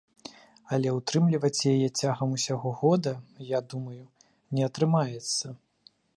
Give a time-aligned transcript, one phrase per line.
[0.77, 3.13] Але ўтрымліваць яе цягам усяго года,
[3.51, 4.01] я думаю,
[4.57, 5.45] не атрымаецца.